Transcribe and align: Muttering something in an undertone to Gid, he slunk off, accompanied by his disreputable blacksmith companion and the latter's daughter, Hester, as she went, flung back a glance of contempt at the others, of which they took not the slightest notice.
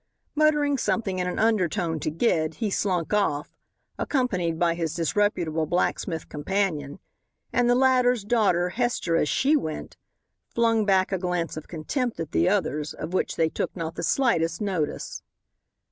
Muttering 0.33 0.79
something 0.79 1.19
in 1.19 1.27
an 1.27 1.37
undertone 1.37 1.99
to 1.99 2.09
Gid, 2.09 2.55
he 2.55 2.71
slunk 2.71 3.13
off, 3.13 3.55
accompanied 3.99 4.57
by 4.57 4.73
his 4.73 4.95
disreputable 4.95 5.67
blacksmith 5.67 6.27
companion 6.27 6.97
and 7.53 7.69
the 7.69 7.75
latter's 7.75 8.23
daughter, 8.23 8.69
Hester, 8.69 9.15
as 9.15 9.29
she 9.29 9.55
went, 9.55 9.97
flung 10.49 10.85
back 10.85 11.11
a 11.11 11.19
glance 11.19 11.55
of 11.55 11.67
contempt 11.67 12.19
at 12.19 12.31
the 12.31 12.49
others, 12.49 12.95
of 12.95 13.13
which 13.13 13.35
they 13.35 13.49
took 13.49 13.75
not 13.75 13.93
the 13.93 14.01
slightest 14.01 14.59
notice. 14.59 15.21